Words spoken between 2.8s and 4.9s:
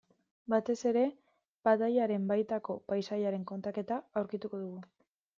paisaiaren kontaketa aurkituko dugu.